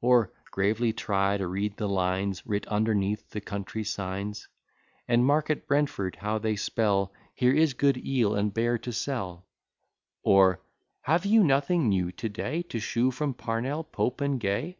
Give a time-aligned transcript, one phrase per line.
[0.00, 4.48] Or gravely try to read the lines Writ underneath the country signs;
[5.06, 9.46] And mark at Brentford how they spell Hear is good Eal and Bear to cell.
[10.24, 10.60] Or,
[11.02, 14.78] "Have you nothing new to day To shew from Parnell, Pope and Gay?"